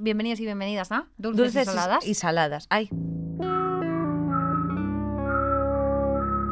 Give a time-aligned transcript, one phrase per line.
[0.00, 2.06] Bienvenidos y bienvenidas a Dulces, y Saladas.
[2.06, 2.66] y saladas.
[2.70, 2.88] Ay,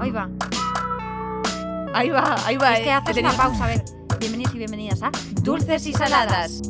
[0.01, 0.29] Ahí va.
[1.95, 2.75] ahí va, ahí va.
[2.75, 2.93] Es que eh.
[2.93, 3.67] haces una pausa.
[3.67, 3.85] A ver,
[4.19, 5.13] bienvenidos y bienvenidas a
[5.43, 6.61] Dulces y saladas.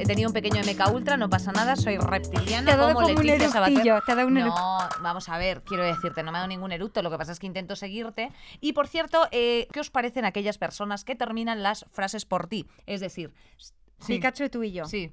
[0.00, 3.24] He tenido un pequeño MK Ultra, no pasa nada, soy reptiliana Te como como un
[3.24, 4.34] Leticia eructillo, te un.
[4.34, 7.30] No, vamos a ver, quiero decirte, no me ha dado ningún eructo, lo que pasa
[7.30, 8.32] es que intento seguirte.
[8.60, 12.66] Y por cierto, eh, ¿qué os parecen aquellas personas que terminan las frases por ti?
[12.86, 13.32] Es decir,
[14.00, 14.84] sí, Pikachu, tú y yo.
[14.86, 15.12] Sí.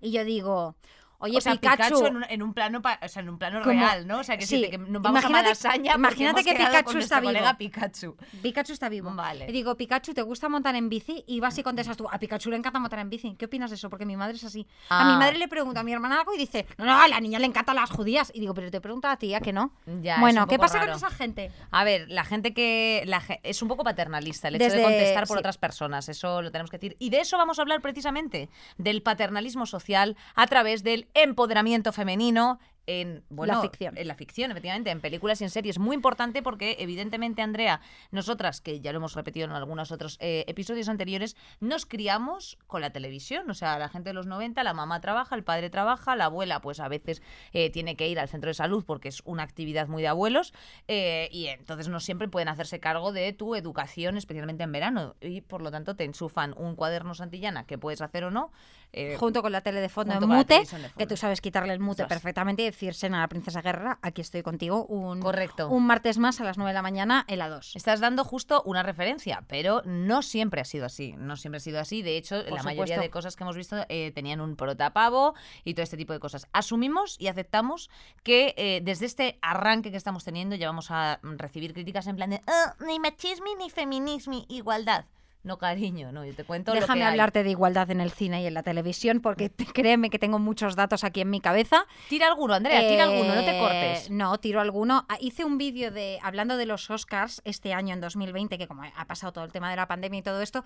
[0.00, 0.76] Y yo digo,
[1.18, 1.82] oye, o sea, Pikachu.
[1.94, 4.18] Pikachu, en, un, en un plano, o sea, en un plano Como- real, ¿no?
[4.20, 4.64] O sea, que, sí.
[4.64, 7.32] sí, que nos vamos a Imagínate- Malasaña porque imagínate que Pikachu con está vivo.
[7.32, 8.16] colega Pikachu.
[8.42, 9.10] Pikachu está vivo.
[9.14, 9.46] Vale.
[9.48, 11.24] Y digo, Pikachu, ¿te gusta montar en bici?
[11.26, 13.34] Y vas y contestas tú, a Pikachu le encanta montar en bici.
[13.36, 13.90] ¿Qué opinas de eso?
[13.90, 14.66] Porque mi madre es así.
[14.88, 15.18] A mi Ah.
[15.18, 17.46] madre le pregunto a mi hermana algo y dice, no, no, a la niña le
[17.46, 18.30] encantan las judías.
[18.34, 19.72] Y digo, pero te pregunto a ti, ¿a que no?
[20.02, 20.92] Ya, bueno, ¿qué pasa raro.
[20.92, 21.50] con esa gente?
[21.70, 25.26] A ver, la gente que la es un poco paternalista el hecho Desde- de contestar
[25.26, 25.40] por sí.
[25.40, 26.96] otras personas, eso lo tenemos que decir.
[26.98, 32.58] Y de eso vamos a hablar precisamente, del paternalismo social a través del empoderamiento femenino
[32.88, 33.98] en bueno, La ficción.
[33.98, 35.78] En la ficción, efectivamente, en películas y en series.
[35.78, 40.44] Muy importante porque, evidentemente, Andrea, nosotras, que ya lo hemos repetido en algunos otros eh,
[40.48, 43.48] episodios anteriores, nos criamos con la televisión.
[43.50, 46.60] O sea, la gente de los 90, la mamá trabaja, el padre trabaja, la abuela,
[46.60, 47.20] pues a veces
[47.52, 50.54] eh, tiene que ir al centro de salud porque es una actividad muy de abuelos.
[50.86, 55.14] eh, y entonces no siempre pueden hacerse cargo de tu educación, especialmente en verano.
[55.20, 58.50] Y por lo tanto te enchufan un cuaderno Santillana que puedes hacer o no.
[58.94, 61.80] eh, Junto con la tele de fondo en mute, de que tú sabes quitarle el
[61.80, 65.68] mute perfectamente y decir, Sena, la princesa guerrera, aquí estoy contigo un, Correcto.
[65.68, 67.74] un martes más a las 9 de la mañana en la 2.
[67.76, 71.14] Estás dando justo una referencia, pero no siempre ha sido así.
[71.18, 72.02] No siempre ha sido así.
[72.02, 75.34] De hecho, Por la mayoría de cosas que hemos visto eh, tenían un protapavo
[75.64, 76.46] y todo este tipo de cosas.
[76.52, 77.90] Asumimos y aceptamos
[78.22, 82.30] que eh, desde este arranque que estamos teniendo ya vamos a recibir críticas en plan
[82.30, 85.04] de "Ah, ni machismo ni feminismo, igualdad.
[85.44, 87.10] No, cariño, no, yo te cuento lo Déjame hay.
[87.12, 90.38] hablarte de igualdad en el cine y en la televisión, porque te- créeme que tengo
[90.38, 91.86] muchos datos aquí en mi cabeza.
[92.08, 94.10] Tira alguno, Andrea, tira alguno, no te Eh, cortes.
[94.10, 95.06] No, tiro alguno.
[95.08, 98.82] Ah, Hice un vídeo de hablando de los Oscars este año, en 2020, que como
[98.82, 100.64] ha pasado todo el tema de la pandemia y todo esto,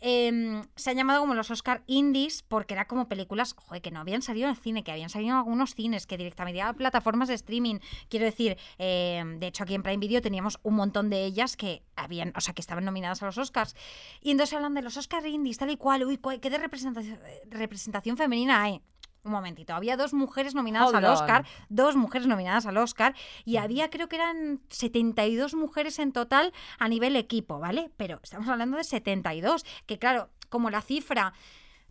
[0.00, 4.00] em, se han llamado como los Oscar Indies porque era como películas joder, que no
[4.00, 7.28] habían salido en el cine, que habían salido en algunos cines, que directamente a plataformas
[7.28, 7.78] de streaming.
[8.08, 11.82] Quiero decir, em, de hecho aquí en Prime Video teníamos un montón de ellas que
[11.96, 13.74] habían, o sea, que estaban nominadas a los Oscars.
[14.20, 17.18] Y entonces hablan de los Oscar Indies, tal y cual, uy, cuál- ¿qué de representación,
[17.48, 18.80] representación femenina hay?
[19.22, 21.10] Un momentito, había dos mujeres nominadas Hold al on.
[21.12, 26.54] Oscar, dos mujeres nominadas al Oscar, y había creo que eran 72 mujeres en total
[26.78, 27.90] a nivel equipo, ¿vale?
[27.98, 31.34] Pero estamos hablando de 72, que claro, como la cifra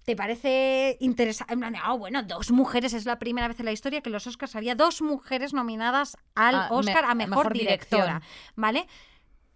[0.06, 3.66] te parece interesante, en plan de, ah, bueno, dos mujeres, es la primera vez en
[3.68, 7.30] la historia que los Oscars había dos mujeres nominadas al Ah, Oscar a a mejor,
[7.38, 8.22] mejor directora, dirección.
[8.56, 8.88] ¿vale?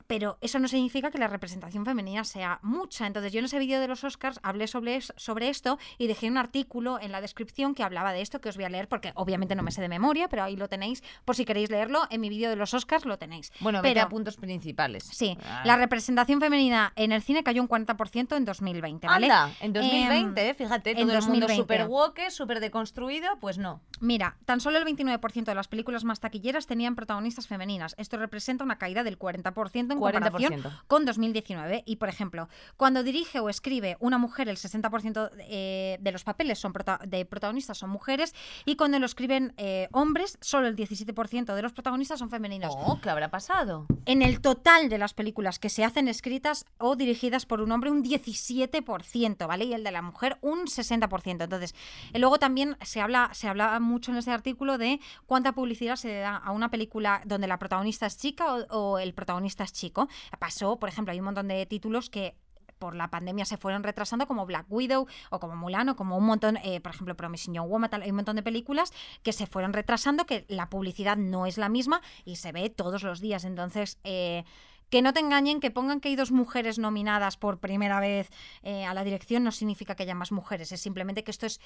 [0.07, 3.07] Pero eso no significa que la representación femenina sea mucha.
[3.07, 6.37] Entonces, yo en ese vídeo de los Oscars hablé sobre, sobre esto y dejé un
[6.37, 9.55] artículo en la descripción que hablaba de esto, que os voy a leer porque obviamente
[9.55, 11.03] no me sé de memoria, pero ahí lo tenéis.
[11.25, 13.51] Por si queréis leerlo, en mi vídeo de los Oscars lo tenéis.
[13.59, 15.03] Bueno, vete pero, a puntos principales.
[15.03, 15.63] Sí, Ah.
[15.65, 19.25] la representación femenina en el cine cayó un 40% en 2020, ¿vale?
[19.31, 21.55] Anda, en 2020, Em, eh, fíjate, en todo el mundo 2020.
[21.55, 23.81] súper woke, súper deconstruido, pues no.
[23.99, 27.95] Mira, tan solo el 29% de las películas más taquilleras tenían protagonistas femeninas.
[27.97, 30.11] Esto representa una caída del 40% en 40%.
[30.13, 31.83] comparación con 2019.
[31.85, 36.59] Y, por ejemplo, cuando dirige o escribe una mujer, el 60% eh, de los papeles
[36.59, 38.33] son prota- de protagonistas son mujeres
[38.65, 42.73] y cuando lo escriben eh, hombres, solo el 17% de los protagonistas son femeninos.
[42.77, 43.85] Oh, ¿qué habrá pasado?
[44.05, 47.91] En el total de las películas que se hacen escritas o dirigidas por un hombre,
[47.91, 49.65] un 17%, ¿vale?
[49.65, 51.43] Y el de la mujer, un 60%.
[51.43, 51.75] Entonces,
[52.13, 56.13] eh, luego también se habla, se habla mucho en este artículo de cuánta publicidad se
[56.19, 59.82] da a una película donde la protagonista es chica o, o el protagonista es chico.
[60.39, 62.35] Pasó, por ejemplo, hay un montón de títulos que
[62.83, 66.25] por la pandemia se fueron retrasando como Black Widow o como Mulan o como un
[66.25, 69.47] montón, eh, por ejemplo, Promising Young Woman, tal, hay un montón de películas que se
[69.47, 73.45] fueron retrasando, que la publicidad no es la misma y se ve todos los días.
[73.45, 74.43] Entonces, eh,
[74.89, 78.29] que no te engañen, que pongan que hay dos mujeres nominadas por primera vez
[78.61, 81.61] eh, a la dirección no significa que haya más mujeres, es simplemente que esto es,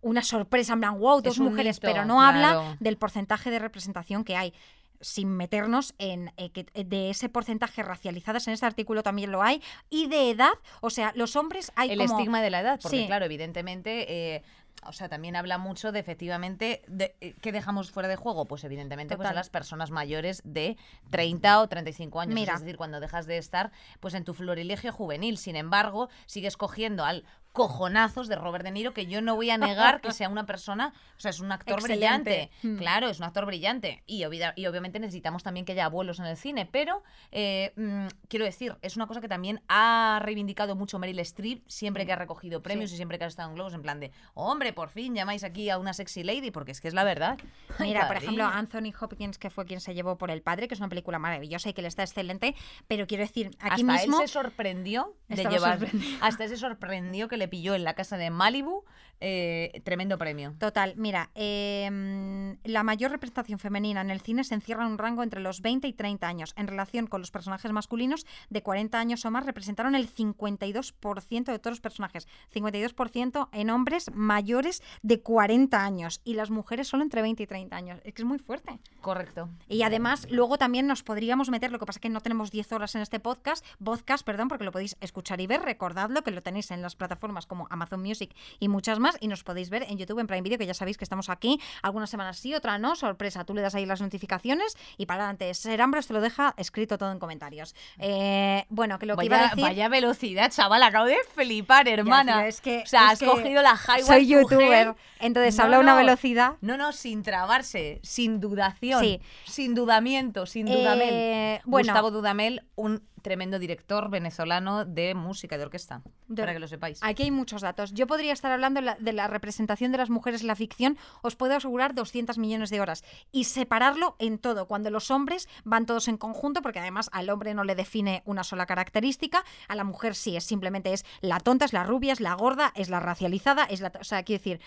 [0.00, 2.38] una sorpresa, en plan, wow, dos mujeres, hito, pero no claro.
[2.38, 4.54] habla del porcentaje de representación que hay
[5.00, 9.62] sin meternos en eh, que de ese porcentaje racializadas en este artículo también lo hay
[9.88, 12.98] y de edad o sea los hombres hay el como estigma de la edad, porque
[13.00, 13.06] Sí.
[13.06, 14.42] claro, evidentemente, eh,
[14.86, 18.64] o sea, también habla mucho de efectivamente de, eh, qué dejamos fuera de juego, pues
[18.64, 20.76] evidentemente pues, a las personas mayores de
[21.10, 22.54] 30 o 35 años, Mira.
[22.54, 25.36] es decir, cuando dejas de estar pues en tu florilegio juvenil.
[25.36, 29.58] Sin embargo, sigues cogiendo al cojonazos de Robert De Niro, que yo no voy a
[29.58, 31.98] negar que sea una persona, o sea, es un actor Excelente.
[32.22, 32.50] brillante.
[32.62, 32.76] Mm.
[32.78, 34.02] Claro, es un actor brillante.
[34.06, 37.02] Y, obvia- y obviamente necesitamos también que haya abuelos en el cine, pero
[37.32, 42.06] eh, mm, quiero decir, es una cosa que también ha reivindicado mucho Meryl Streep siempre
[42.06, 44.72] que ha recogido premios y siempre que ha estado en Globos, en plan de, hombre,
[44.72, 47.36] por fin llamáis aquí a una sexy lady, porque es que es la verdad.
[47.78, 50.80] Mira, por ejemplo, Anthony Hopkins, que fue quien se llevó por El Padre, que es
[50.80, 52.54] una película maravillosa y que le está excelente,
[52.86, 54.20] pero quiero decir, aquí hasta mismo...
[54.20, 55.78] él se sorprendió de llevar.
[55.80, 56.18] sorprendido.
[56.20, 58.84] Hasta él se sorprendió que le pilló en la casa de Malibu
[59.22, 60.54] eh, tremendo premio.
[60.58, 65.22] Total, mira, eh, la mayor representación femenina en el cine se encierra en un rango
[65.22, 66.54] entre los 20 y 30 años.
[66.56, 71.58] En relación con los personajes masculinos de 40 años o más, representaron el 52% de
[71.58, 72.28] todos los personajes.
[72.54, 77.76] 52% en hombres mayores de 40 años y las mujeres solo entre 20 y 30
[77.76, 78.00] años.
[78.04, 78.78] Es que es muy fuerte.
[79.02, 79.50] Correcto.
[79.68, 82.72] Y además, luego también nos podríamos meter, lo que pasa es que no tenemos 10
[82.72, 85.60] horas en este podcast, podcast, perdón, porque lo podéis escuchar y ver.
[85.60, 89.16] Recordadlo que lo tenéis en las plataformas como Amazon Music y muchas más.
[89.20, 91.60] Y nos podéis ver en YouTube, en Prime Video, que ya sabéis que estamos aquí.
[91.82, 92.96] Algunas semanas sí, otra no.
[92.96, 95.52] Sorpresa, tú le das ahí las notificaciones y para adelante.
[95.54, 97.74] Ser hambre te lo deja escrito todo en comentarios.
[97.98, 99.62] Eh, bueno, que lo que iba a decir.
[99.62, 102.46] vaya velocidad, chaval, acabo de flipar, hermana.
[102.46, 105.76] es que- o sea, es has que cogido la highway soy youtuber, entonces No, habla
[105.76, 105.98] a una no.
[105.98, 106.52] velocidad.
[106.60, 109.20] No, no, sin trabarse, sin dudación, Sí.
[109.44, 111.08] sin dudamiento, sin dudamel.
[111.12, 111.86] Eh, bueno.
[111.92, 117.00] Gustavo Dudamel, un tremendo director venezolano de música, de orquesta, De- para que lo sepáis.
[117.02, 117.92] Aquí hay muchos datos.
[117.92, 120.98] Yo podría estar hablando de la, de la representación de las mujeres en la ficción,
[121.22, 123.04] os puedo asegurar 200 millones de horas.
[123.32, 127.54] Y separarlo en todo, cuando los hombres van todos en conjunto, porque además al hombre
[127.54, 131.64] no le define una sola característica, a la mujer sí, es simplemente es la tonta,
[131.64, 133.92] es la rubia, es la gorda, es la racializada, es la...
[134.00, 134.60] O sea, quiero decir...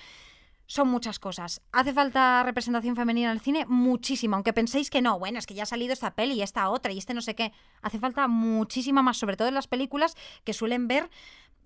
[0.66, 1.62] Son muchas cosas.
[1.72, 3.66] ¿Hace falta representación femenina en el cine?
[3.68, 4.38] Muchísima.
[4.38, 6.92] Aunque penséis que no, bueno, es que ya ha salido esta peli y esta otra
[6.94, 7.52] y este no sé qué.
[7.82, 11.10] Hace falta muchísima más, sobre todo en las películas que suelen ver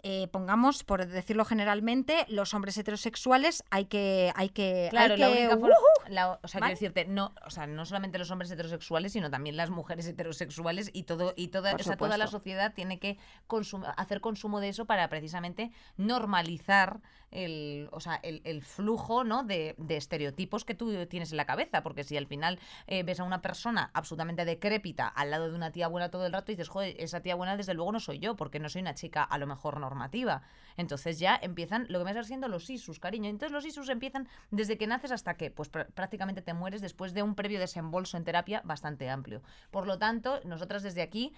[0.10, 4.32] eh, pongamos, por decirlo generalmente, los hombres heterosexuales hay que.
[4.36, 5.70] Hay que Claro, hay la que- única ¡Uh!
[6.10, 6.76] la- o sea, ¿Vale?
[6.78, 10.90] quiero decirte, no, o sea, no solamente los hombres heterosexuales, sino también las mujeres heterosexuales
[10.94, 13.18] y todo y toda, o sea, toda la sociedad tiene que
[13.50, 17.02] consum- hacer consumo de eso para precisamente normalizar
[17.32, 19.44] el, o sea, el, el flujo ¿no?
[19.44, 22.58] de, de estereotipos que tú tienes en la cabeza, porque si al final
[22.88, 26.32] eh, ves a una persona absolutamente decrépita al lado de una tía buena todo el
[26.32, 28.82] rato y dices, joder, esa tía buena desde luego no soy yo, porque no soy
[28.82, 29.80] una chica a lo mejor
[30.78, 33.30] Entonces ya empiezan lo que me estás haciendo los isus, cariño.
[33.30, 37.14] Entonces los isus empiezan desde que naces hasta que pues pr- prácticamente te mueres después
[37.16, 39.42] de un previo desembolso en terapia bastante amplio.
[39.72, 41.34] Por lo tanto, nosotras desde aquí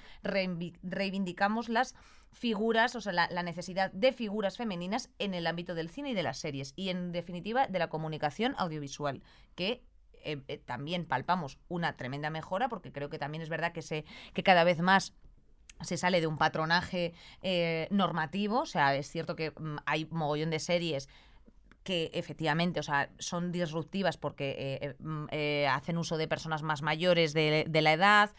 [0.83, 1.95] reivindicamos las
[2.31, 6.13] figuras, o sea, la, la necesidad de figuras femeninas en el ámbito del cine y
[6.13, 9.23] de las series y en definitiva de la comunicación audiovisual,
[9.55, 9.83] que
[10.23, 14.03] eh, eh, también palpamos una tremenda mejora porque creo que también es verdad que se
[14.33, 15.13] que cada vez más
[15.81, 20.49] se sale de un patronaje eh, normativo, o sea, es cierto que mm, hay mogollón
[20.49, 21.09] de series
[21.89, 26.61] que efectivamente, o sea, son disruptivas porque eh, eh, mm, eh, hacen uso de personas
[26.61, 28.29] más mayores de, de la edad,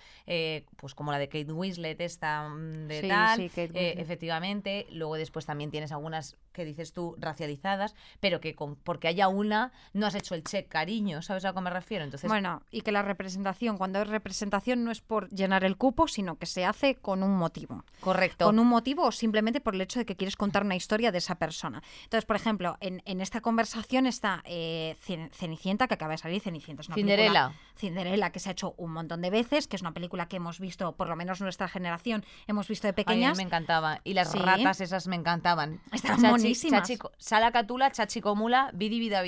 [0.76, 4.86] pues como la de Kate Winslet, esta mm, de Sí, tal, sí, efectivamente.
[4.92, 9.72] Luego después también tienes algunas que dices tú racializadas, pero que con, porque haya una
[9.94, 12.04] no has hecho el check, cariño, ¿sabes a que me refiero?
[12.04, 16.06] Entonces, Bueno, y que la representación, cuando es representación, no es por llenar el cupo,
[16.06, 17.84] sino que se hace con un motivo.
[18.00, 18.44] correcto.
[18.44, 21.18] Con un motivo o simplemente por el hecho de que quieres contar una historia de
[21.18, 21.82] esa persona.
[22.04, 26.40] Entonces, por ejemplo, en, en esta conversación está eh, Cen- Cenicienta, que acaba de salir.
[26.40, 28.30] Cenicienta es una película- Cinderella.
[28.30, 30.92] Que se ha hecho un montón de veces, que es una película que hemos visto,
[30.96, 33.36] por lo menos nuestra generación, hemos visto de Ay, a mí pequeñas.
[33.38, 34.00] me encantaba.
[34.04, 34.38] Y las Sí.
[34.38, 35.80] ratas esas me encantaban.
[35.92, 36.82] Estaban Chachi- monísimas.
[36.82, 39.22] chachico- Sala Catula, Chachicomula, Vidi Vida.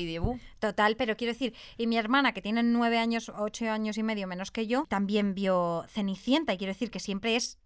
[0.58, 4.26] Total, pero quiero decir, y mi hermana, que tiene nueve años, ocho años y medio
[4.26, 7.58] menos que yo, también vio Cenicienta, y quiero decir que siempre es.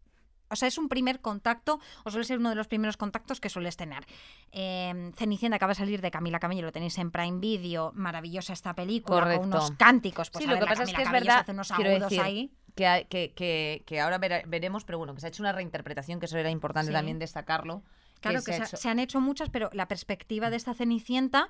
[0.50, 3.48] O sea, es un primer contacto, o suele ser uno de los primeros contactos que
[3.48, 4.04] sueles tener.
[4.52, 8.74] Eh, Cenicienta acaba de salir de Camila Cabello, lo tenéis en Prime Video, maravillosa esta
[8.74, 9.40] película, Correcto.
[9.42, 10.30] con unos cánticos.
[10.30, 11.52] Pues sí, a lo ver, que pasa es Camila que es Cabello se verdad, hace
[11.52, 12.50] unos agudos decir, ahí.
[12.74, 16.26] que, que, que, que ahora veremos, pero bueno, que se ha hecho una reinterpretación, que
[16.26, 16.94] eso era importante Sí.
[16.94, 17.82] también destacarlo.
[18.20, 21.48] Claro que, se han hecho muchas, pero la perspectiva de esta Cenicienta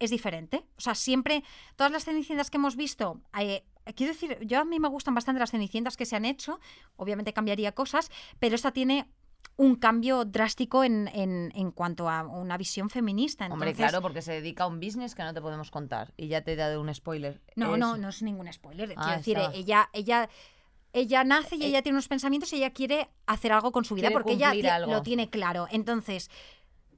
[0.00, 0.64] es diferente.
[0.76, 1.44] O sea, siempre,
[1.76, 3.64] todas las Cenicientas que hemos visto, eh,
[3.94, 6.60] quiero decir, yo a mí me gustan bastante las Cenicientas que se han hecho,
[6.96, 9.06] obviamente cambiaría cosas, pero esta tiene
[9.56, 13.46] un cambio drástico en, en- en cuanto a una visión feminista.
[13.46, 16.14] Hombre, claro, porque se dedica a un business que no te podemos contar.
[16.16, 17.40] Y ya te he dado un spoiler.
[17.56, 18.94] No, Es- no, no es ningún spoiler.
[18.96, 20.28] Ah, Quiero decir, ella, ella,
[20.92, 23.94] ella nace y Eh, ella tiene unos pensamientos y ella quiere hacer algo con su
[23.94, 24.92] vida quiere porque ella algo.
[24.92, 25.66] lo tiene claro.
[25.70, 26.30] Entonces,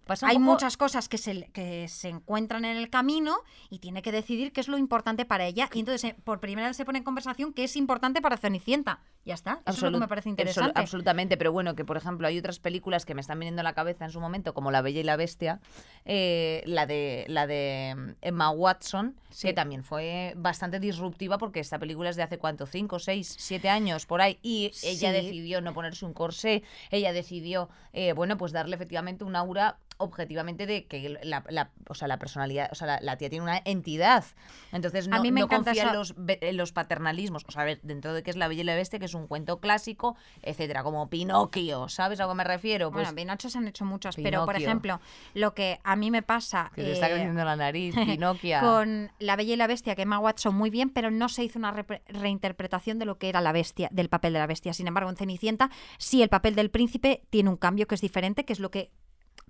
[0.07, 3.37] Pasa hay poco- muchas cosas que se, que se encuentran en el camino
[3.71, 5.69] y tiene que decidir qué es lo importante para ella.
[5.73, 9.01] Y entonces, eh, por primera vez se pone en conversación qué es importante para Cenicienta.
[9.25, 9.61] Ya está.
[9.67, 10.73] Eso es lo que me parece interesante.
[10.75, 13.73] absolutamente, pero bueno, que por ejemplo hay otras películas que me están viniendo a la
[13.75, 15.61] cabeza en su momento, como La Bella y la Bestia,
[16.05, 19.49] eh, la de la de mm, Emma Watson, Sí.
[19.49, 23.69] que también fue bastante disruptiva porque esta película es de hace cuánto, cinco, seis, siete
[23.71, 28.53] años por ahí, y ella decidió no ponerse un corsé, ella decidió, eh, bueno, pues
[28.53, 32.87] darle efectivamente un aura objetivamente de que la, la- o sea, la personalidad, o sea,
[32.87, 34.25] la, la tía tiene una entidad.
[34.73, 37.45] Entonces no, A mí me no confía en los, en los paternalismos.
[37.49, 39.15] O sea, a ver, dentro de que es La Bella y la Bestia, que es
[39.15, 42.91] un cuento clásico, etcétera, como Pinocchio, ¿sabes a lo que me refiero?
[42.91, 45.01] Pues bueno, Pinocho se han hecho muchas, pero por ejemplo,
[45.35, 48.59] lo que a mí me pasa que se está eh, creciendo la nariz, Pinocchio.
[48.61, 51.59] con La Bella y la Bestia, que Emma Watson muy bien, pero no se hizo
[51.59, 51.73] una
[52.09, 54.73] reinterpretación de lo que era la bestia, del papel de la bestia.
[54.73, 58.45] Sin embargo, en Cenicienta, sí el papel del príncipe tiene un cambio que es diferente,
[58.45, 58.91] que es lo que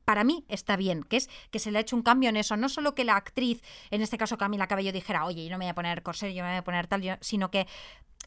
[0.04, 2.56] para mí está bien, que es que se le ha hecho un cambio en eso.
[2.56, 5.64] No solo que la actriz, en este caso Camila Cabello, dijera, oye, yo no me
[5.66, 7.66] voy a poner corsé, yo me voy a poner tal, yo-", sino que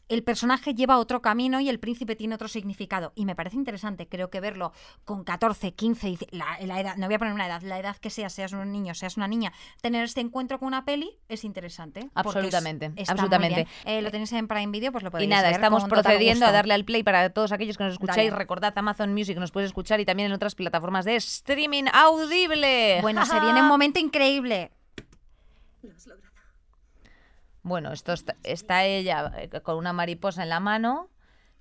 [0.08, 3.12] el personaje lleva otro camino y el príncipe tiene otro significado.
[3.16, 4.72] Y me parece interesante, creo que verlo
[5.04, 7.96] con 14, 15, dieci- la, la edad, no voy a poner una edad, la edad
[7.96, 11.44] que sea, seas un niño, seas una niña, tener este encuentro con una peli es
[11.44, 12.00] interesante.
[12.00, 13.66] porque es- Absolutamente, absolutamente.
[13.84, 16.46] Eh, lo tenéis en Prime Video, pues lo podéis Y nada, ver estamos con procediendo
[16.46, 18.16] a darle al play para todos aquellos que nos escucháis.
[18.30, 18.30] Dale.
[18.30, 23.00] Recordad Amazon Music, nos puedes escuchar y también en otras plataformas de streaming audible.
[23.02, 24.70] Bueno, se viene un momento increíble.
[27.66, 31.08] Bueno, esto está, está ella eh, con una mariposa en la mano.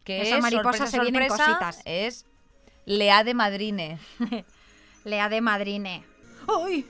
[0.04, 1.82] Que Esa es, mariposa sorpresa, se vienen sorpresa, cositas.
[1.86, 2.26] Es
[2.86, 3.98] Lea de Madrine.
[5.04, 6.04] Lea de Madrine.
[6.48, 6.88] ¡Ay!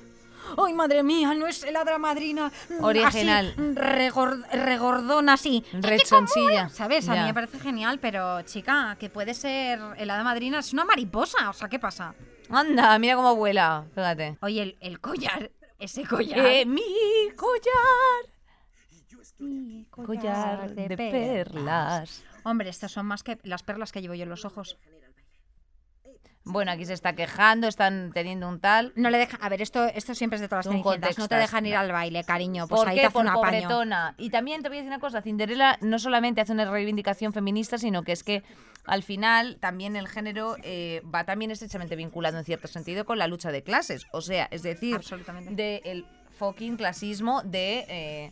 [0.58, 1.34] ¡Ay, madre mía!
[1.34, 2.52] No es heladra madrina.
[2.70, 3.54] mm, Original.
[3.54, 5.64] Así, regor- regordona así.
[5.72, 6.68] Rechoncilla.
[6.68, 7.08] ¿Sabes?
[7.08, 11.50] A mí me parece genial, pero chica, que puede ser helada madrina, es una mariposa.
[11.50, 12.14] O sea, ¿qué pasa?
[12.50, 13.86] Anda, mira cómo vuela.
[13.96, 14.38] Fíjate.
[14.42, 16.38] Oye, el, el collar, ese collar.
[16.46, 16.84] Eh, mi
[17.38, 18.35] collar.
[19.90, 22.24] Collar de, perlas.
[22.44, 24.78] Hombre, estas son más que las perlas que llevo yo en los ojos.
[26.48, 28.94] Bueno, aquí se está quejando, están teniendo un tal.
[28.96, 29.36] No le deja.
[29.38, 31.18] A ver, esto, esto siempre es de todas las cenicientas.
[31.18, 32.68] No te dejan ir al baile, cariño.
[32.68, 33.02] Pues ¿Por ahí qué?
[33.02, 33.64] te hace Por un apaño.
[33.64, 34.14] pobretona.
[34.20, 37.80] Y también te voy a decir una cosa, Cinderella no solamente hace una reivindicación feminista,
[37.80, 38.44] sino que es que
[38.86, 43.26] al final también el género eh, va también estrechamente vinculado en cierto sentido con la
[43.26, 44.06] lucha de clases.
[44.12, 45.00] O sea, es decir,
[45.50, 46.06] del
[46.38, 47.86] fucking clasismo de...
[47.90, 48.32] eh,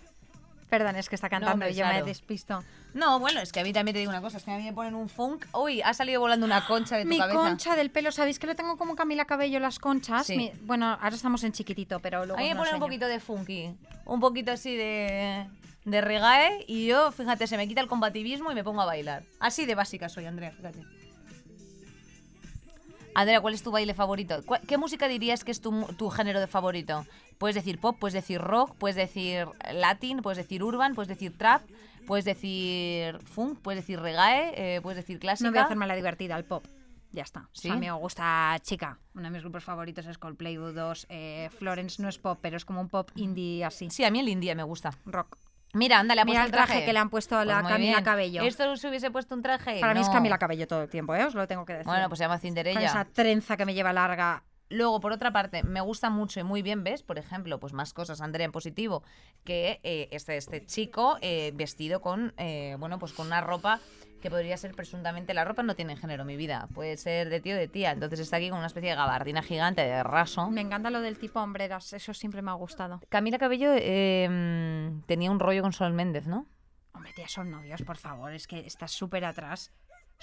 [0.73, 2.05] Perdón, es que está cantando y yo me claro.
[2.07, 2.63] despisto.
[2.95, 4.63] No, bueno, es que a mí también te digo una cosa, es que a mí
[4.63, 5.45] me ponen un funk.
[5.53, 7.37] Uy, ha salido volando una concha de tu Mi cabeza.
[7.39, 10.25] concha del pelo, ¿sabéis que lo tengo como Camila Cabello las conchas?
[10.25, 10.35] Sí.
[10.35, 12.79] Mi- bueno, ahora estamos en chiquitito, pero luego A mí me os lo pone un
[12.79, 13.71] poquito de funky,
[14.05, 15.45] un poquito así de,
[15.85, 19.21] de regae y yo, fíjate, se me quita el combativismo y me pongo a bailar.
[19.39, 20.79] Así de básica soy, Andrea, fíjate.
[23.15, 24.41] Andrea, ¿cuál es tu baile favorito?
[24.43, 27.05] ¿Cuál- ¿Qué música dirías que es tu, tu género de favorito?
[27.43, 31.61] Puedes decir pop, puedes decir rock, puedes decir latin, puedes decir urban, puedes decir trap,
[32.07, 35.49] puedes decir funk, puedes decir reggae, eh, puedes decir clásica.
[35.49, 36.63] No voy a hacerme la divertida, el pop.
[37.11, 37.49] Ya está.
[37.51, 37.67] ¿Sí?
[37.67, 38.97] O sea, a mí me gusta Chica.
[39.13, 41.05] Uno de mis grupos favoritos es Coldplay U2.
[41.09, 43.89] Eh, Florence no es pop, pero es como un pop indie así.
[43.89, 44.91] Sí, a mí el indie me gusta.
[45.05, 45.37] Rock.
[45.73, 47.71] Mira, anda, le ha Mira el traje que le han puesto a Pues la muy
[47.73, 48.03] Camila bien.
[48.05, 48.43] Cabello.
[48.43, 49.81] ¿Esto se hubiese puesto un traje?
[49.81, 50.07] Para mí es.
[50.07, 51.25] Camila Cabello todo el tiempo, ¿eh?
[51.25, 51.87] Os lo tengo que decir.
[51.87, 52.85] Bueno, pues se llama Con Cinderella.
[52.85, 54.43] esa trenza que me lleva larga.
[54.73, 57.03] Luego, por otra parte, me gusta mucho y muy bien, ¿ves?
[57.03, 59.03] Por ejemplo, pues más cosas, Andrea, en positivo,
[59.43, 63.79] que eh, este, este chico eh, vestido con, eh, bueno, pues con una ropa
[64.19, 67.55] que podría ser presuntamente, la ropa no tiene género, mi vida, puede ser de tío
[67.55, 70.49] o de tía, entonces está aquí con una especie de gabardina gigante de raso.
[70.49, 73.01] Me encanta lo del tipo hombreras, eso siempre me ha gustado.
[73.09, 76.47] Camila Cabello mm, tenía un rollo con Sol Méndez, ¿no?
[76.93, 79.71] Hombre, tía, son novios, por favor, es que estás súper atrás.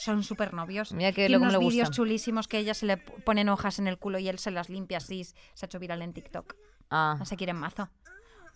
[0.00, 0.92] Son súper novios.
[0.92, 4.28] Mira que unos vídeos chulísimos que ella se le ponen hojas en el culo y
[4.28, 5.24] él se las limpia así.
[5.24, 6.54] Se ha hecho viral en TikTok.
[6.88, 7.90] Ah, No se quieren mazo.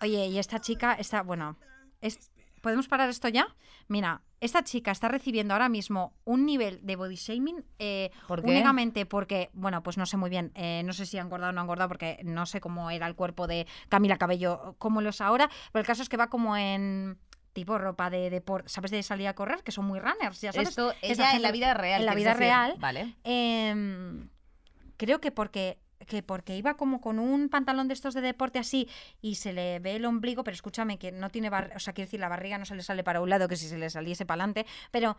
[0.00, 1.56] Oye, y esta chica está, bueno,
[2.00, 2.30] es,
[2.62, 3.54] ¿podemos parar esto ya?
[3.88, 8.50] Mira, esta chica está recibiendo ahora mismo un nivel de body shaming eh, ¿Por qué?
[8.50, 11.52] únicamente porque, bueno, pues no sé muy bien, eh, no sé si ha engordado o
[11.52, 15.10] no ha engordado porque no sé cómo era el cuerpo de Camila Cabello, cómo lo
[15.10, 17.18] es ahora, pero el caso es que va como en
[17.54, 18.90] tipo ropa de deporte, ¿sabes?
[18.90, 20.68] De salir a correr, que son muy runners, ya sabes.
[20.68, 22.00] esto Esa ella en la vida real.
[22.00, 22.40] en la vida decir.
[22.40, 23.14] real, Vale.
[23.24, 24.28] Em,
[24.98, 28.88] creo que porque que porque iba como con un pantalón de estos de deporte así
[29.22, 32.06] y se le ve el ombligo, pero escúchame que no tiene bar o sea, quiero
[32.08, 34.26] decir, la barriga no se le sale para un lado, que si se le saliese
[34.26, 35.16] para adelante, pero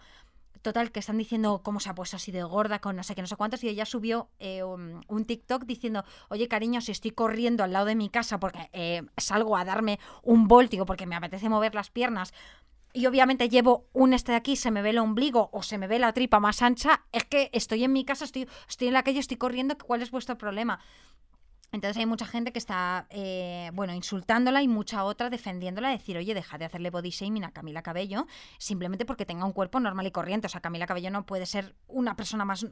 [0.61, 3.21] total, que están diciendo cómo se ha puesto así de gorda con no sé qué,
[3.21, 7.63] no sé cuántos, y ella subió eh, un, TikTok diciendo, oye cariño, si estoy corriendo
[7.63, 11.49] al lado de mi casa porque eh, salgo a darme un voltio porque me apetece
[11.49, 12.33] mover las piernas,
[12.95, 15.85] y obviamente llevo un este de aquí, se me ve el ombligo o se me
[15.85, 19.03] ve la tripa más ancha, es que estoy en mi casa, estoy, estoy en la
[19.03, 20.79] calle, estoy corriendo, ¿cuál es vuestro problema?
[21.75, 26.33] Entonces hay mucha gente que está, eh, bueno, insultándola y mucha otra defendiéndola, decir, oye,
[26.33, 28.27] deja de hacerle body shaming a Camila Cabello
[28.57, 30.47] simplemente porque tenga un cuerpo normal y corriente.
[30.47, 32.65] O sea, Camila Cabello no puede ser una persona más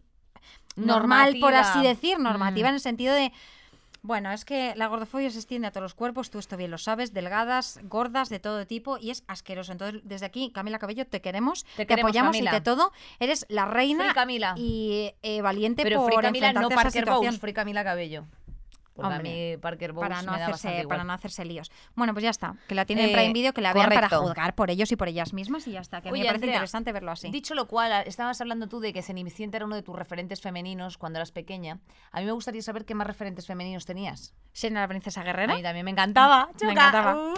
[0.78, 2.70] normal, por así decir, normativa Mm.
[2.70, 3.32] en el sentido de...
[4.06, 6.78] Bueno, es que la gordofobia se extiende a todos los cuerpos, tú esto bien lo
[6.78, 9.72] sabes, delgadas, gordas, de todo tipo, y es asqueroso.
[9.72, 12.52] Entonces, desde aquí, Camila Cabello, te queremos, te, queremos, apoyamos Camila.
[12.52, 12.92] y de todo.
[13.20, 14.56] Eres la reina Camila.
[14.58, 17.22] y eh, valiente Pero por Free Camila, no enfrentarte a esa situación.
[17.22, 18.26] Bowles, Free Camila Cabello.
[18.94, 20.88] Porque Hombre, a mí Parker Bowles para no, me da bastante hacerse, igual.
[20.88, 21.72] para no hacerse líos.
[21.96, 22.56] Bueno, pues ya está.
[22.68, 24.22] Que la tienen en Eh, Prime Video, que la vean para correcto.
[24.22, 26.02] juzgar por ellos y por ellas mismas y ya está.
[26.02, 27.32] Que a mí Oye, me parece Andrea, interesante verlo así.
[27.32, 30.98] Dicho lo cual, estabas hablando tú de que Cenicienta era uno de tus referentes femeninos
[31.00, 31.80] cuando eras pequeña.
[32.12, 34.36] A mí me gustaría saber qué más referentes femeninos tenías.
[34.52, 35.56] Siena la princesa A guerrera.
[35.56, 36.50] mí también me encantaba.
[36.62, 37.34] Me encantaba.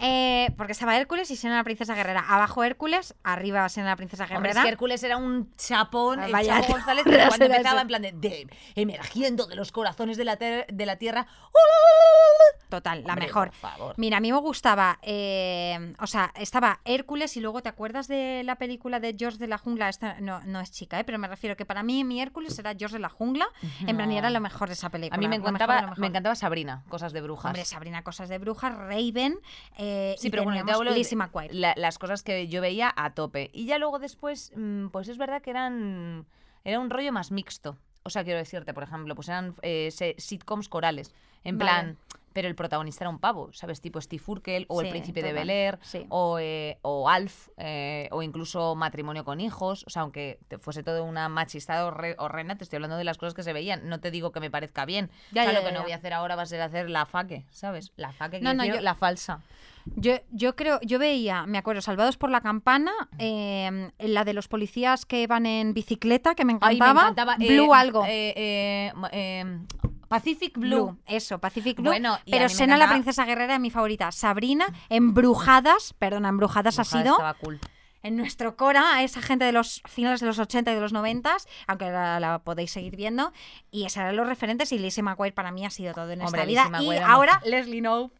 [0.00, 2.24] Eh, porque estaba Hércules y Siena la princesa guerrera.
[2.28, 4.60] Abajo Hércules, arriba Siena la princesa Hombre, guerrera.
[4.60, 8.12] es que Hércules era un chapón, Ah, el Chapo González, cuando empezaba en plan de,
[8.12, 11.26] de- emergiendo de los corazones de la, ter- de la tierra.
[12.68, 13.48] Total, la Hombre, mejor.
[13.50, 13.94] por favor.
[13.96, 18.42] Mira, a mí me gustaba, eh, o sea, estaba Hércules y luego te acuerdas de
[18.44, 21.04] la película de George de la jungla, esta no, no es chica, ¿eh?
[21.04, 23.46] pero me refiero que para mí mi Hércules era George de la jungla,
[23.86, 25.14] en plan y era lo mejor de esa película.
[25.16, 25.98] A mí me mejor encantaba, mejor.
[26.00, 27.46] me encantaba Sabrina, cosas de brujas.
[27.50, 29.38] Hombre, Sabrina, cosas de brujas, Raven,
[29.78, 31.04] eh, Sí, y pero bueno, te hablo de
[31.52, 33.50] la- las cosas que yo veía a tope.
[33.52, 36.26] Y ya luego después, mm, pues es verdad que eran
[36.64, 37.78] era un rollo más mixto.
[38.06, 41.12] O sea, quiero decirte, por ejemplo, pues eran eh, sitcoms corales.
[41.46, 41.70] En Vale.
[41.70, 41.96] plan,
[42.32, 43.80] pero el protagonista era un pavo, ¿sabes?
[43.80, 46.04] Tipo Steve Urkel o El Príncipe de Bel Air sí.
[46.10, 49.84] o, eh, o Alf eh, o incluso Matrimonio con hijos.
[49.86, 53.16] O sea, aunque te fuese todo una machistada horre- horrenda, te estoy hablando de las
[53.16, 53.88] cosas que se veían.
[53.88, 55.08] No te digo que me parezca bien.
[55.32, 56.90] Ya, o sea, ya, lo que no voy a hacer ahora va a ser hacer
[56.90, 57.92] la faque, ¿sabes?
[57.96, 59.40] La faque, No, quiero no, decir, yo- la falsa.
[59.94, 64.48] Yo, yo creo, yo veía, me acuerdo, Salvados por la Campana, eh, la de los
[64.48, 66.92] policías que van en bicicleta, que me Ay, encantaba.
[66.94, 67.36] me encantaba.
[67.38, 68.04] Blue algo.
[70.08, 70.68] Pacific Blue.
[70.86, 71.90] Blue, eso, Pacific Blue.
[71.90, 74.12] Bueno, y pero Sena la princesa guerrera es mi favorita.
[74.12, 77.60] Sabrina, Embrujadas, perdona, Embrujadas ha Ojalá sido Estaba cool.
[78.02, 80.92] en nuestro Cora, a esa gente de los finales de los 80 y de los
[80.92, 81.36] 90,
[81.66, 83.32] aunque la, la podéis seguir viendo.
[83.70, 86.42] Y esos eran los referentes y Lizzie McGuire para mí ha sido todo en Hombre,
[86.50, 86.82] esta vida.
[86.82, 87.40] Y ahora.
[87.44, 88.14] Leslie Knope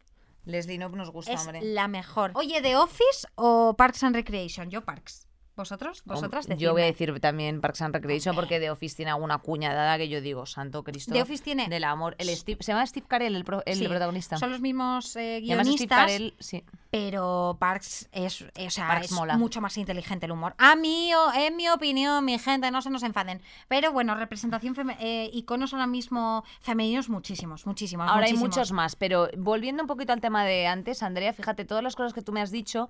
[0.45, 1.59] Leslie Knope nos gusta, es hombre.
[1.61, 2.31] la mejor.
[2.35, 4.69] Oye, ¿The Office o Parks and Recreation?
[4.69, 5.27] Yo Parks.
[5.57, 6.03] ¿Vosotros?
[6.05, 6.47] ¿Vosotras?
[6.47, 7.07] Hom- Yo voy a Decidme.
[7.07, 10.83] decir también Parks and Recreation porque The Office tiene alguna cuñadada que yo digo, santo
[10.83, 11.11] Cristo.
[11.11, 12.15] The Office tiene- Del amor.
[12.19, 14.37] El Steve- se llama Steve Carell, el, pro- el Sí, protagonista.
[14.37, 15.97] Son los mismos eh, además Steve guionistas.
[15.99, 16.63] Carell, sí.
[16.91, 19.37] Pero Parks es, o sea, Parks es mola.
[19.37, 20.53] mucho más inteligente el humor.
[20.57, 23.41] A mí, en mi opinión, mi gente, no se nos enfaden.
[23.67, 28.07] Pero bueno, representación, eh, iconos ahora mismo femeninos, muchísimos, muchísimos.
[28.09, 31.83] Ahora hay muchos más, pero volviendo un poquito al tema de antes, Andrea, fíjate, todas
[31.83, 32.89] las cosas que tú me has dicho,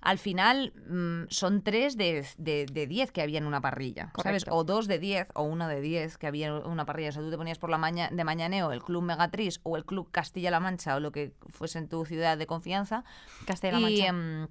[0.00, 4.44] al final mm, son tres de, de, de diez que había en una parrilla, ¿sabes?
[4.48, 7.08] O dos de diez, o una de diez que había en una parrilla.
[7.10, 9.84] O sea, tú te ponías por la mañana de mañaneo el Club Megatriz o el
[9.84, 13.04] Club Castilla-La Mancha o lo que fuese en tu ciudad de confianza.
[13.46, 14.06] Castilla-La Mancha.
[14.06, 14.48] em,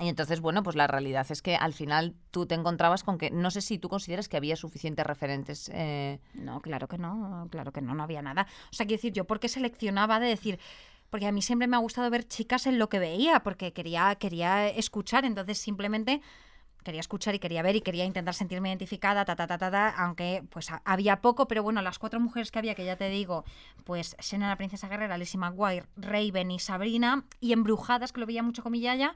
[0.00, 3.30] y entonces, bueno, pues la realidad es que al final tú te encontrabas con que,
[3.30, 5.68] no sé si tú consideras que había suficientes referentes.
[5.74, 8.46] eh, No, claro que no, claro que no, no había nada.
[8.70, 10.60] O sea, quiero decir, yo porque seleccionaba de decir,
[11.10, 14.14] porque a mí siempre me ha gustado ver chicas en lo que veía, porque quería,
[14.16, 16.20] quería escuchar, entonces simplemente
[16.84, 19.88] quería escuchar y quería ver y quería intentar sentirme identificada, ta, ta, ta, ta, ta,
[19.90, 23.10] aunque pues ha- había poco, pero bueno, las cuatro mujeres que había, que ya te
[23.10, 23.44] digo,
[23.84, 28.42] pues Sena la princesa guerrera, Lizzie McGuire, Raven y Sabrina, y Embrujadas, que lo veía
[28.42, 29.14] mucho con mi yaya,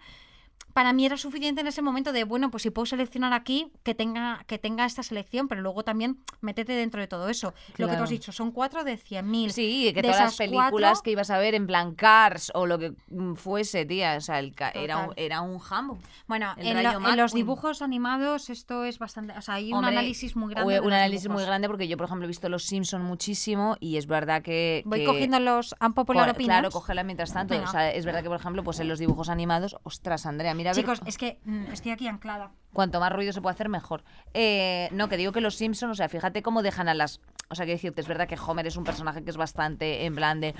[0.74, 3.94] para mí era suficiente en ese momento de, bueno, pues si puedo seleccionar aquí, que
[3.94, 7.48] tenga, que tenga esta selección, pero luego también métete dentro de todo eso.
[7.48, 8.04] Lo que tú Claro.
[8.04, 9.50] has dicho, son cuatro de 100.000.
[9.50, 12.64] Sí, que De todas las películas cuatro- que ibas a ver en plan Cars o
[12.64, 15.98] lo que mm, fuese, tía, o sea, el ca- era, un, era un jambo.
[16.26, 19.34] Bueno, en, lo- en los dibujos animados esto es bastante...
[19.36, 20.80] O sea, hay un Hombre, análisis muy grande.
[20.80, 21.46] Un análisis muy dibujos.
[21.48, 24.82] grande porque yo, por ejemplo, he visto Los Simpson muchísimo y es verdad que...
[24.86, 26.34] Voy que- cogiendo los co- opinions.
[26.38, 27.52] Claro, cógela mientras tanto.
[27.52, 27.68] Venga.
[27.68, 30.70] O sea, es verdad que, por ejemplo, pues en los dibujos animados, ostras, Andrea, mira,
[30.70, 32.52] a ver, Chicos, es que mm, estoy aquí anclada.
[32.72, 34.04] cuanto más ruido se puede hacer, mejor.
[34.34, 37.20] Eh, no, que digo que los Simpson, o sea, fíjate cómo dejan a las...
[37.52, 40.14] O sea, que decirte, es verdad que Homer es un personaje que es bastante en
[40.14, 40.54] plan de...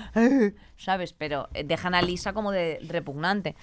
[0.77, 1.15] ¿Sabes?
[1.15, 3.57] Pero eh, dejan a Lisa como de repugnante.